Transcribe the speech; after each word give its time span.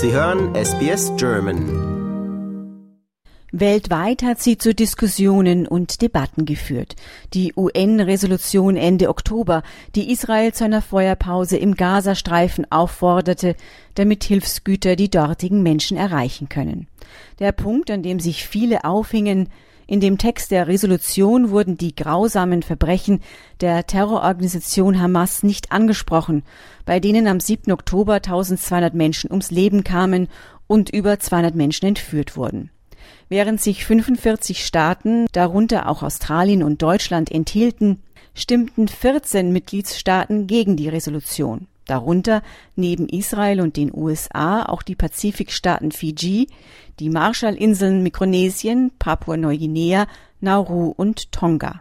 Sie 0.00 0.12
hören 0.12 0.54
SBS 0.54 1.10
German. 1.16 2.84
Weltweit 3.50 4.22
hat 4.22 4.40
sie 4.40 4.56
zu 4.56 4.72
Diskussionen 4.72 5.66
und 5.66 6.02
Debatten 6.02 6.44
geführt. 6.44 6.94
Die 7.34 7.52
UN-Resolution 7.56 8.76
Ende 8.76 9.08
Oktober, 9.08 9.64
die 9.96 10.12
Israel 10.12 10.54
zu 10.54 10.62
einer 10.62 10.82
Feuerpause 10.82 11.56
im 11.56 11.74
Gazastreifen 11.74 12.70
aufforderte, 12.70 13.56
damit 13.96 14.22
Hilfsgüter 14.22 14.94
die 14.94 15.10
dortigen 15.10 15.64
Menschen 15.64 15.96
erreichen 15.96 16.48
können. 16.48 16.86
Der 17.40 17.50
Punkt, 17.50 17.90
an 17.90 18.04
dem 18.04 18.20
sich 18.20 18.46
viele 18.46 18.84
aufhingen, 18.84 19.48
in 19.88 20.00
dem 20.00 20.18
Text 20.18 20.50
der 20.50 20.68
Resolution 20.68 21.48
wurden 21.48 21.78
die 21.78 21.96
grausamen 21.96 22.62
Verbrechen 22.62 23.22
der 23.62 23.86
Terrororganisation 23.86 25.00
Hamas 25.00 25.42
nicht 25.42 25.72
angesprochen, 25.72 26.42
bei 26.84 27.00
denen 27.00 27.26
am 27.26 27.40
7. 27.40 27.72
Oktober 27.72 28.16
1200 28.16 28.92
Menschen 28.92 29.30
ums 29.30 29.50
Leben 29.50 29.84
kamen 29.84 30.28
und 30.66 30.90
über 30.90 31.18
200 31.18 31.54
Menschen 31.54 31.86
entführt 31.86 32.36
wurden. 32.36 32.70
Während 33.30 33.62
sich 33.62 33.86
45 33.86 34.66
Staaten, 34.66 35.24
darunter 35.32 35.88
auch 35.88 36.02
Australien 36.02 36.62
und 36.62 36.82
Deutschland, 36.82 37.30
enthielten, 37.32 38.02
stimmten 38.34 38.88
14 38.88 39.54
Mitgliedstaaten 39.54 40.46
gegen 40.46 40.76
die 40.76 40.90
Resolution. 40.90 41.66
Darunter 41.88 42.42
neben 42.76 43.08
Israel 43.08 43.60
und 43.60 43.76
den 43.76 43.92
USA 43.92 44.64
auch 44.64 44.82
die 44.82 44.94
Pazifikstaaten 44.94 45.90
Fiji, 45.90 46.48
die 47.00 47.10
Marshallinseln 47.10 48.02
Mikronesien, 48.02 48.92
Papua-Neuguinea, 48.98 50.06
Nauru 50.40 50.92
und 50.96 51.32
Tonga. 51.32 51.80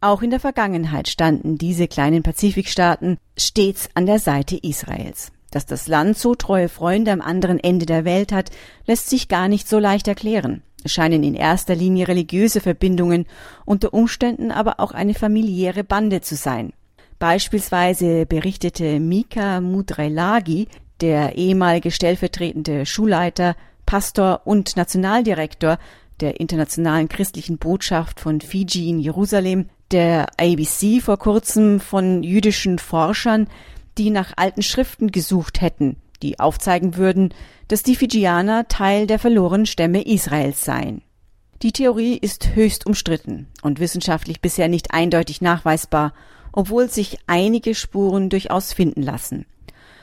Auch 0.00 0.22
in 0.22 0.30
der 0.30 0.40
Vergangenheit 0.40 1.08
standen 1.08 1.58
diese 1.58 1.88
kleinen 1.88 2.22
Pazifikstaaten 2.22 3.18
stets 3.36 3.88
an 3.94 4.06
der 4.06 4.18
Seite 4.18 4.56
Israels. 4.56 5.32
Dass 5.50 5.66
das 5.66 5.88
Land 5.88 6.18
so 6.18 6.34
treue 6.34 6.68
Freunde 6.68 7.12
am 7.12 7.20
anderen 7.20 7.58
Ende 7.58 7.86
der 7.86 8.04
Welt 8.04 8.30
hat, 8.30 8.50
lässt 8.86 9.08
sich 9.08 9.28
gar 9.28 9.48
nicht 9.48 9.68
so 9.68 9.78
leicht 9.78 10.06
erklären. 10.06 10.62
Es 10.84 10.92
scheinen 10.92 11.22
in 11.22 11.34
erster 11.34 11.74
Linie 11.74 12.08
religiöse 12.08 12.60
Verbindungen, 12.60 13.26
unter 13.64 13.94
Umständen 13.94 14.52
aber 14.52 14.80
auch 14.80 14.92
eine 14.92 15.14
familiäre 15.14 15.82
Bande 15.82 16.20
zu 16.20 16.36
sein. 16.36 16.72
Beispielsweise 17.18 18.26
berichtete 18.26 19.00
Mika 19.00 19.60
Mudrelagi, 19.60 20.68
der 21.00 21.36
ehemalige 21.36 21.90
stellvertretende 21.90 22.86
Schulleiter, 22.86 23.56
Pastor 23.86 24.42
und 24.44 24.76
Nationaldirektor 24.76 25.78
der 26.20 26.40
Internationalen 26.40 27.08
Christlichen 27.08 27.58
Botschaft 27.58 28.20
von 28.20 28.40
Fiji 28.40 28.88
in 28.88 28.98
Jerusalem, 28.98 29.68
der 29.90 30.26
ABC 30.38 31.00
vor 31.00 31.18
kurzem 31.18 31.80
von 31.80 32.22
jüdischen 32.22 32.78
Forschern, 32.78 33.48
die 33.98 34.10
nach 34.10 34.32
alten 34.36 34.62
Schriften 34.62 35.12
gesucht 35.12 35.60
hätten, 35.60 35.96
die 36.22 36.40
aufzeigen 36.40 36.96
würden, 36.96 37.32
dass 37.68 37.82
die 37.82 37.96
Fijianer 37.96 38.68
Teil 38.68 39.06
der 39.06 39.18
verlorenen 39.18 39.66
Stämme 39.66 40.02
Israels 40.02 40.64
seien. 40.64 41.02
Die 41.62 41.72
Theorie 41.72 42.16
ist 42.16 42.54
höchst 42.54 42.84
umstritten 42.86 43.46
und 43.62 43.80
wissenschaftlich 43.80 44.40
bisher 44.40 44.68
nicht 44.68 44.92
eindeutig 44.92 45.40
nachweisbar, 45.40 46.12
obwohl 46.56 46.90
sich 46.90 47.18
einige 47.28 47.76
Spuren 47.76 48.30
durchaus 48.30 48.72
finden 48.72 49.02
lassen. 49.02 49.46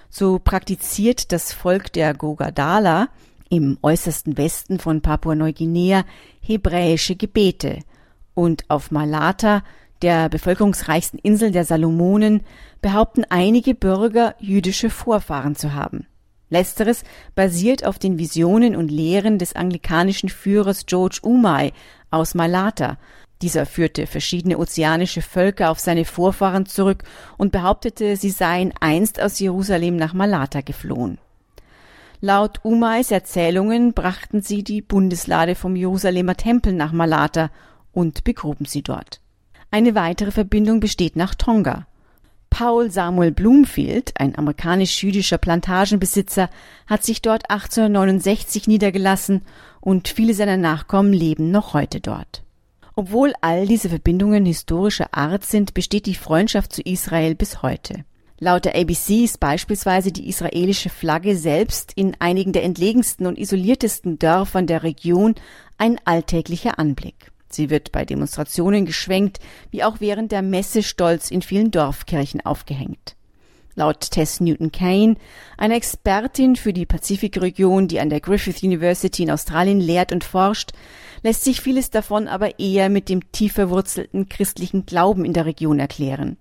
So 0.09 0.39
praktiziert 0.39 1.31
das 1.31 1.51
Volk 1.51 1.91
der 1.91 2.13
Gogadala 2.13 3.09
im 3.49 3.79
äußersten 3.81 4.37
Westen 4.37 4.79
von 4.79 5.01
Papua-Neuguinea 5.01 6.05
hebräische 6.41 7.15
Gebete 7.15 7.79
und 8.35 8.69
auf 8.69 8.91
Malata, 8.91 9.63
der 10.03 10.29
bevölkerungsreichsten 10.29 11.19
Insel 11.19 11.51
der 11.51 11.65
Salomonen, 11.65 12.41
behaupten 12.81 13.25
einige 13.29 13.73
Bürger 13.73 14.35
jüdische 14.39 14.91
Vorfahren 14.91 15.55
zu 15.55 15.73
haben. 15.73 16.05
Letzteres 16.49 17.03
basiert 17.33 17.83
auf 17.83 17.97
den 17.97 18.19
Visionen 18.19 18.75
und 18.75 18.91
Lehren 18.91 19.39
des 19.39 19.55
anglikanischen 19.55 20.29
Führers 20.29 20.85
George 20.85 21.19
Umay 21.23 21.73
aus 22.11 22.35
Malata. 22.35 22.97
Dieser 23.43 23.65
führte 23.65 24.07
verschiedene 24.07 24.57
ozeanische 24.57 25.21
Völker 25.21 25.69
auf 25.69 25.77
seine 25.77 26.05
Vorfahren 26.05 26.65
zurück 26.65 27.03
und 27.37 27.51
behauptete, 27.51 28.15
sie 28.15 28.29
seien 28.29 28.73
einst 28.79 29.21
aus 29.21 29.37
Jerusalem 29.37 29.97
nach 29.97 30.13
Malata 30.13 30.61
geflohen. 30.61 31.17
Laut 32.21 32.61
Umays 32.63 33.11
Erzählungen 33.11 33.91
brachten 33.91 34.41
sie 34.41 34.63
die 34.63 34.81
Bundeslade 34.81 35.55
vom 35.55 35.75
Jerusalemer 35.75 36.37
Tempel 36.37 36.71
nach 36.71 36.93
Malata 36.93 37.51
und 37.91 38.23
begruben 38.23 38.63
sie 38.63 38.81
dort. 38.81 39.19
Eine 39.71 39.93
weitere 39.93 40.31
Verbindung 40.31 40.79
besteht 40.79 41.17
nach 41.17 41.35
Tonga. 41.35 41.85
Paul 42.49 42.91
Samuel 42.91 43.31
Bloomfield, 43.31 44.13
ein 44.17 44.37
amerikanisch-jüdischer 44.37 45.37
Plantagenbesitzer, 45.37 46.49
hat 46.87 47.03
sich 47.03 47.21
dort 47.21 47.49
1869 47.49 48.69
niedergelassen 48.69 49.41
und 49.81 50.07
viele 50.07 50.33
seiner 50.33 50.55
Nachkommen 50.55 51.11
leben 51.11 51.51
noch 51.51 51.73
heute 51.73 51.99
dort. 51.99 52.42
Obwohl 52.95 53.33
all 53.41 53.65
diese 53.65 53.89
Verbindungen 53.89 54.45
historischer 54.45 55.13
Art 55.13 55.45
sind, 55.45 55.73
besteht 55.73 56.05
die 56.05 56.15
Freundschaft 56.15 56.73
zu 56.73 56.81
Israel 56.83 57.33
bis 57.33 57.61
heute. 57.61 58.05
Laut 58.39 58.65
der 58.65 58.75
ABC 58.75 59.23
ist 59.23 59.39
beispielsweise 59.39 60.11
die 60.11 60.27
israelische 60.27 60.89
Flagge 60.89 61.35
selbst 61.37 61.93
in 61.95 62.15
einigen 62.19 62.51
der 62.51 62.63
entlegensten 62.63 63.25
und 63.25 63.37
isoliertesten 63.39 64.19
Dörfern 64.19 64.67
der 64.67 64.83
Region 64.83 65.35
ein 65.77 65.99
alltäglicher 66.05 66.77
Anblick. 66.77 67.31
Sie 67.49 67.69
wird 67.69 67.91
bei 67.91 68.03
Demonstrationen 68.03 68.85
geschwenkt, 68.85 69.39
wie 69.71 69.83
auch 69.83 70.01
während 70.01 70.31
der 70.31 70.41
Messe 70.41 70.83
stolz 70.83 71.31
in 71.31 71.41
vielen 71.41 71.71
Dorfkirchen 71.71 72.41
aufgehängt. 72.41 73.15
Laut 73.75 74.11
Tess 74.11 74.39
Newton 74.39 74.72
Kane, 74.72 75.16
einer 75.57 75.75
Expertin 75.75 76.56
für 76.56 76.73
die 76.73 76.85
Pazifikregion, 76.85 77.88
die 77.88 78.00
an 78.00 78.09
der 78.09 78.19
Griffith 78.19 78.61
University 78.61 79.23
in 79.23 79.31
Australien 79.31 79.79
lehrt 79.79 80.11
und 80.11 80.23
forscht, 80.23 80.72
lässt 81.23 81.44
sich 81.44 81.61
vieles 81.61 81.89
davon 81.89 82.28
aber 82.28 82.59
eher 82.59 82.89
mit 82.89 83.09
dem 83.09 83.31
tief 83.31 83.53
verwurzelten 83.53 84.29
christlichen 84.29 84.85
Glauben 84.85 85.25
in 85.25 85.34
der 85.34 85.45
Region 85.45 85.79
erklären. 85.79 86.38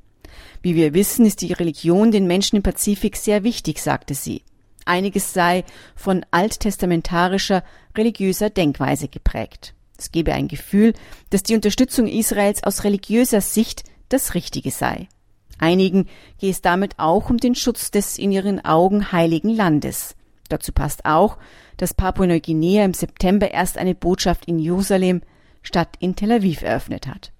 Wie 0.60 0.76
wir 0.76 0.94
wissen, 0.94 1.24
ist 1.24 1.40
die 1.40 1.52
Religion 1.52 2.10
den 2.10 2.26
Menschen 2.26 2.56
im 2.56 2.62
Pazifik 2.62 3.16
sehr 3.16 3.44
wichtig, 3.44 3.80
sagte 3.80 4.14
sie. 4.14 4.42
Einiges 4.84 5.32
sei 5.32 5.64
von 5.94 6.26
alttestamentarischer 6.30 7.62
religiöser 7.96 8.50
Denkweise 8.50 9.08
geprägt. 9.08 9.74
Es 9.96 10.10
gebe 10.10 10.32
ein 10.32 10.48
Gefühl, 10.48 10.94
dass 11.30 11.44
die 11.44 11.54
Unterstützung 11.54 12.08
Israels 12.08 12.64
aus 12.64 12.84
religiöser 12.84 13.40
Sicht 13.40 13.84
das 14.08 14.34
Richtige 14.34 14.70
sei. 14.70 15.08
Einigen 15.58 16.06
gehe 16.38 16.50
es 16.50 16.60
damit 16.60 16.98
auch 16.98 17.30
um 17.30 17.36
den 17.36 17.54
Schutz 17.54 17.90
des 17.90 18.18
in 18.18 18.32
ihren 18.32 18.64
Augen 18.64 19.12
heiligen 19.12 19.50
Landes. 19.50 20.16
Dazu 20.48 20.72
passt 20.72 21.04
auch, 21.04 21.38
dass 21.76 21.94
Papua-Neuguinea 21.94 22.84
im 22.84 22.94
September 22.94 23.50
erst 23.50 23.78
eine 23.78 23.94
Botschaft 23.94 24.46
in 24.46 24.58
Jerusalem 24.58 25.22
statt 25.62 25.96
in 26.00 26.16
Tel 26.16 26.32
Aviv 26.32 26.62
eröffnet 26.62 27.06
hat. 27.06 27.32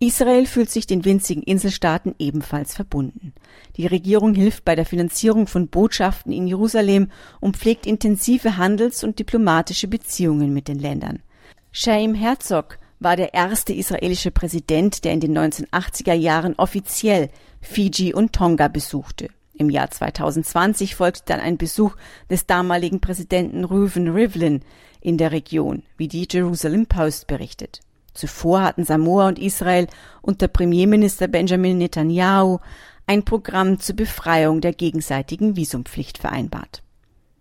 Israel 0.00 0.46
fühlt 0.46 0.70
sich 0.70 0.86
den 0.86 1.04
winzigen 1.04 1.42
Inselstaaten 1.42 2.14
ebenfalls 2.18 2.74
verbunden. 2.74 3.32
Die 3.76 3.86
Regierung 3.86 4.34
hilft 4.34 4.64
bei 4.64 4.74
der 4.74 4.84
Finanzierung 4.84 5.46
von 5.46 5.68
Botschaften 5.68 6.32
in 6.32 6.46
Jerusalem 6.46 7.10
und 7.40 7.56
pflegt 7.56 7.86
intensive 7.86 8.56
Handels- 8.56 9.04
und 9.04 9.18
diplomatische 9.18 9.88
Beziehungen 9.88 10.52
mit 10.52 10.68
den 10.68 10.78
Ländern. 10.78 11.22
Chaim 11.72 12.14
Herzog 12.14 12.78
war 13.00 13.16
der 13.16 13.34
erste 13.34 13.72
israelische 13.72 14.30
Präsident, 14.30 15.04
der 15.04 15.12
in 15.12 15.20
den 15.20 15.36
1980er 15.36 16.14
Jahren 16.14 16.54
offiziell 16.56 17.30
Fiji 17.60 18.14
und 18.14 18.32
Tonga 18.32 18.68
besuchte. 18.68 19.28
Im 19.56 19.70
Jahr 19.70 19.90
2020 19.90 20.96
folgte 20.96 21.22
dann 21.26 21.40
ein 21.40 21.56
Besuch 21.56 21.96
des 22.28 22.46
damaligen 22.46 23.00
Präsidenten 23.00 23.64
Reuven 23.64 24.08
Rivlin 24.08 24.62
in 25.00 25.16
der 25.16 25.32
Region, 25.32 25.84
wie 25.96 26.08
die 26.08 26.26
Jerusalem 26.30 26.86
Post 26.86 27.26
berichtet. 27.26 27.80
Zuvor 28.14 28.62
hatten 28.62 28.84
Samoa 28.84 29.28
und 29.28 29.38
Israel 29.38 29.86
unter 30.22 30.48
Premierminister 30.48 31.28
Benjamin 31.28 31.78
Netanyahu 31.78 32.58
ein 33.06 33.24
Programm 33.24 33.80
zur 33.80 33.96
Befreiung 33.96 34.60
der 34.60 34.72
gegenseitigen 34.72 35.56
Visumpflicht 35.56 36.18
vereinbart. 36.18 36.82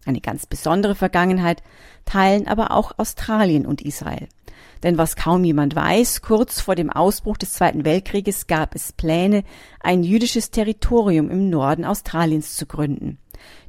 Eine 0.06 0.20
ganz 0.20 0.46
besondere 0.46 0.96
Vergangenheit 0.96 1.64
teilen 2.06 2.48
aber 2.48 2.72
auch 2.72 2.98
Australien 2.98 3.66
und 3.66 3.82
Israel. 3.82 4.28
Denn 4.84 4.98
was 4.98 5.16
kaum 5.16 5.44
jemand 5.44 5.76
weiß, 5.76 6.22
kurz 6.22 6.60
vor 6.60 6.76
dem 6.76 6.90
Ausbruch 6.90 7.38
des 7.38 7.54
Zweiten 7.54 7.86
Weltkrieges 7.86 8.48
gab 8.48 8.76
es 8.76 8.92
Pläne, 8.92 9.44
ein 9.80 10.04
jüdisches 10.04 10.52
Territorium 10.52 11.30
im 11.30 11.50
Norden 11.50 11.86
Australiens 11.86 12.56
zu 12.56 12.66
gründen. 12.66 13.18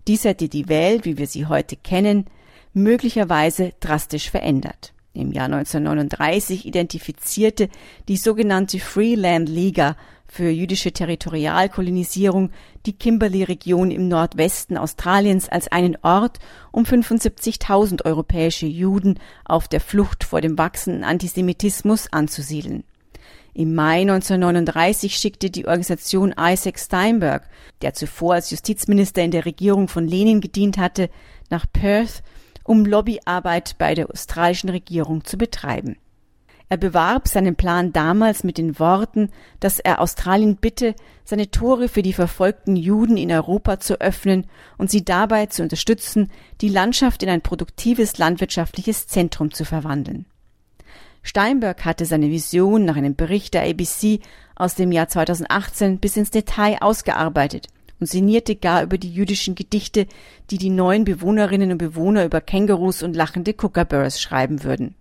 Dies 0.06 0.24
hätte 0.24 0.48
die 0.48 0.68
Welt, 0.68 1.04
wie 1.04 1.18
wir 1.18 1.26
sie 1.26 1.46
heute 1.46 1.76
kennen, 1.76 2.26
möglicherweise 2.72 3.72
drastisch 3.80 4.30
verändert. 4.30 4.92
Im 5.14 5.30
Jahr 5.30 5.46
1939 5.46 6.66
identifizierte 6.66 7.68
die 8.08 8.16
sogenannte 8.16 8.80
Freeland 8.80 9.48
Liga 9.48 9.96
für 10.34 10.50
jüdische 10.50 10.90
Territorialkolonisierung 10.90 12.50
die 12.86 12.92
Kimberley-Region 12.92 13.92
im 13.92 14.08
Nordwesten 14.08 14.76
Australiens 14.76 15.48
als 15.48 15.70
einen 15.70 15.96
Ort, 16.02 16.40
um 16.72 16.82
75.000 16.82 18.04
europäische 18.04 18.66
Juden 18.66 19.20
auf 19.44 19.68
der 19.68 19.80
Flucht 19.80 20.24
vor 20.24 20.40
dem 20.40 20.58
wachsenden 20.58 21.04
Antisemitismus 21.04 22.12
anzusiedeln. 22.12 22.82
Im 23.52 23.76
Mai 23.76 24.00
1939 24.00 25.14
schickte 25.14 25.50
die 25.50 25.66
Organisation 25.66 26.34
Isaac 26.36 26.80
Steinberg, 26.80 27.48
der 27.82 27.94
zuvor 27.94 28.34
als 28.34 28.50
Justizminister 28.50 29.22
in 29.22 29.30
der 29.30 29.44
Regierung 29.44 29.86
von 29.86 30.08
Lenin 30.08 30.40
gedient 30.40 30.78
hatte, 30.78 31.10
nach 31.48 31.64
Perth, 31.72 32.24
um 32.64 32.84
Lobbyarbeit 32.84 33.76
bei 33.78 33.94
der 33.94 34.10
australischen 34.10 34.70
Regierung 34.70 35.24
zu 35.24 35.38
betreiben. 35.38 35.96
Er 36.68 36.76
bewarb 36.78 37.28
seinen 37.28 37.56
Plan 37.56 37.92
damals 37.92 38.42
mit 38.42 38.58
den 38.58 38.78
Worten, 38.78 39.30
dass 39.60 39.78
er 39.78 40.00
Australien 40.00 40.56
bitte, 40.56 40.94
seine 41.24 41.50
Tore 41.50 41.88
für 41.88 42.02
die 42.02 42.12
verfolgten 42.12 42.76
Juden 42.76 43.16
in 43.16 43.30
Europa 43.30 43.80
zu 43.80 44.00
öffnen 44.00 44.46
und 44.78 44.90
sie 44.90 45.04
dabei 45.04 45.46
zu 45.46 45.62
unterstützen, 45.62 46.30
die 46.60 46.68
Landschaft 46.68 47.22
in 47.22 47.28
ein 47.28 47.42
produktives 47.42 48.18
landwirtschaftliches 48.18 49.06
Zentrum 49.06 49.52
zu 49.52 49.64
verwandeln. 49.64 50.26
Steinberg 51.22 51.84
hatte 51.84 52.04
seine 52.04 52.28
Vision 52.28 52.84
nach 52.84 52.96
einem 52.96 53.14
Bericht 53.14 53.54
der 53.54 53.62
ABC 53.62 54.20
aus 54.56 54.74
dem 54.74 54.92
Jahr 54.92 55.08
2018 55.08 55.98
bis 55.98 56.16
ins 56.16 56.30
Detail 56.30 56.78
ausgearbeitet 56.80 57.68
und 57.98 58.06
sinnierte 58.06 58.56
gar 58.56 58.82
über 58.82 58.98
die 58.98 59.12
jüdischen 59.12 59.54
Gedichte, 59.54 60.06
die 60.50 60.58
die 60.58 60.70
neuen 60.70 61.04
Bewohnerinnen 61.04 61.72
und 61.72 61.78
Bewohner 61.78 62.24
über 62.24 62.40
Kängurus 62.40 63.02
und 63.02 63.16
lachende 63.16 63.54
Kookaburras 63.54 64.20
schreiben 64.20 64.64
würden. 64.64 64.94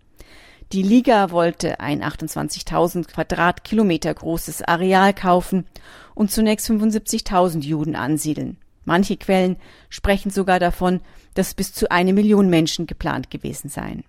Die 0.73 0.81
Liga 0.81 1.29
wollte 1.29 1.79
ein 1.81 2.01
28.000 2.01 3.05
Quadratkilometer 3.05 4.11
großes 4.11 4.63
Areal 4.63 5.13
kaufen 5.13 5.67
und 6.15 6.31
zunächst 6.31 6.67
75.000 6.67 7.61
Juden 7.61 7.95
ansiedeln. 7.95 8.57
Manche 8.83 9.15
Quellen 9.17 9.57
sprechen 9.89 10.31
sogar 10.31 10.57
davon, 10.57 11.01
dass 11.35 11.53
bis 11.53 11.73
zu 11.73 11.91
eine 11.91 12.11
Million 12.11 12.49
Menschen 12.49 12.87
geplant 12.87 13.29
gewesen 13.29 13.69
seien. 13.69 14.03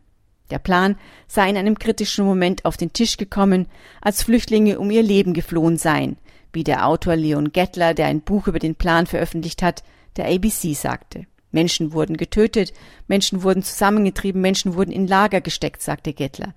Der 0.49 0.59
Plan 0.59 0.97
sei 1.29 1.51
in 1.51 1.59
einem 1.59 1.79
kritischen 1.79 2.25
Moment 2.25 2.65
auf 2.65 2.79
den 2.79 2.95
Tisch 2.95 3.19
gekommen, 3.19 3.67
als 4.01 4.23
Flüchtlinge 4.23 4.79
um 4.79 4.91
ihr 4.91 5.03
Leben 5.03 5.35
geflohen 5.35 5.77
seien, 5.77 6.17
wie 6.55 6.65
der 6.65 6.87
Autor 6.87 7.17
Leon 7.17 7.53
Gettler, 7.53 7.93
der 7.93 8.07
ein 8.07 8.23
Buch 8.23 8.47
über 8.47 8.59
den 8.59 8.75
Plan 8.75 9.07
veröffentlicht 9.07 9.63
hat, 9.63 9.85
der 10.17 10.29
ABC 10.29 10.73
sagte. 10.73 11.27
Menschen 11.55 11.93
wurden 11.93 12.19
getötet, 12.19 12.75
Menschen 13.09 13.43
wurden 13.43 13.63
zusammengetrieben, 13.63 14.41
Menschen 14.41 14.75
wurden 14.75 14.93
in 14.93 15.07
Lager 15.07 15.41
gesteckt, 15.41 15.81
sagte 15.81 16.13
Gettler. 16.13 16.55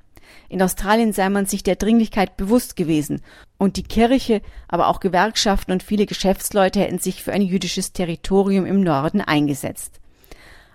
In 0.50 0.62
Australien 0.62 1.14
sei 1.14 1.30
man 1.30 1.46
sich 1.46 1.64
der 1.64 1.76
Dringlichkeit 1.76 2.36
bewusst 2.36 2.76
gewesen, 2.76 3.22
und 3.58 3.78
die 3.78 3.84
Kirche, 3.84 4.42
aber 4.68 4.88
auch 4.88 5.00
Gewerkschaften 5.00 5.72
und 5.72 5.84
viele 5.84 6.06
Geschäftsleute 6.06 6.80
hätten 6.82 7.00
sich 7.00 7.24
für 7.24 7.32
ein 7.32 7.42
jüdisches 7.42 7.94
Territorium 7.94 8.66
im 8.66 8.82
Norden 8.82 9.22
eingesetzt. 9.22 10.00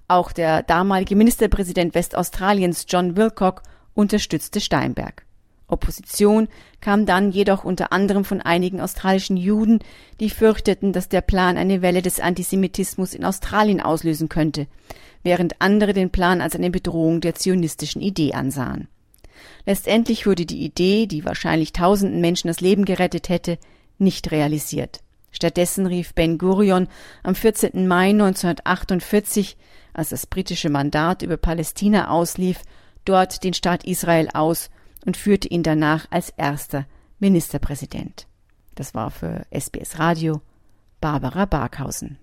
Auch 0.09 0.33
der 0.33 0.63
damalige 0.63 1.17
Ministerpräsident 1.17 1.95
Westaustraliens 1.95 2.87
John 2.89 3.17
Wilcock 3.17 3.63
unterstützte 3.95 4.61
Steinberg. 4.61 5.25
Opposition 5.73 6.49
kam 6.81 7.07
dann 7.07 7.33
jedoch 7.33 7.65
unter 7.65 7.93
anderem 7.93 8.25
von 8.25 8.41
einigen 8.41 8.81
australischen 8.81 9.37
Juden, 9.37 9.81
die 10.21 10.31
fürchteten, 10.31 10.93
dass 10.93 11.09
der 11.09 11.23
Plan 11.23 11.57
eine 11.57 11.83
Welle 11.83 12.03
des 12.03 12.21
Antisemitismus 12.21 13.15
in 13.15 13.25
Australien 13.25 13.81
auslösen 13.81 14.29
könnte, 14.29 14.67
während 15.23 15.61
andere 15.61 15.93
den 15.93 16.11
Plan 16.11 16.41
als 16.41 16.55
eine 16.55 16.71
Bedrohung 16.71 17.21
der 17.21 17.35
zionistischen 17.35 18.03
Idee 18.03 18.35
ansahen. 18.35 18.89
Letztendlich 19.67 20.27
wurde 20.27 20.47
die 20.47 20.65
Idee, 20.65 21.07
die 21.07 21.25
wahrscheinlich 21.25 21.73
tausenden 21.73 22.21
Menschen 22.21 22.49
das 22.49 22.61
Leben 22.61 22.85
gerettet 22.85 23.29
hätte, 23.29 23.59
nicht 23.99 24.31
realisiert. 24.31 25.01
Stattdessen 25.31 25.87
rief 25.87 26.15
Ben 26.15 26.37
Gurion 26.37 26.89
am 27.23 27.35
14. 27.35 27.87
Mai 27.87 28.11
1948 28.11 29.57
als 29.95 30.11
das 30.11 30.27
britische 30.27 30.71
Mandat 30.71 31.23
über 31.23 31.37
Palästina 31.37 32.09
auslief, 32.09 32.61
dort 33.05 33.45
den 33.45 33.55
Staat 33.55 33.85
Israel 33.85 34.29
aus 34.33 34.71
und 35.07 35.17
führte 35.17 35.49
ihn 35.49 35.63
danach 35.63 36.07
als 36.11 36.31
erster 36.31 36.87
Ministerpräsident. 37.19 38.27
Das 38.75 38.95
war 38.95 39.11
für 39.11 39.45
SBS 39.51 39.99
Radio 39.99 40.41
Barbara 41.01 41.45
Barkhausen. 41.45 42.19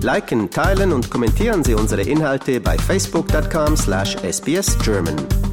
Liken, 0.00 0.50
teilen 0.50 0.92
und 0.92 1.10
kommentieren 1.10 1.64
Sie 1.64 1.74
unsere 1.74 2.02
Inhalte 2.02 2.60
bei 2.60 2.78
facebook.com/sbsgerman. 2.78 5.47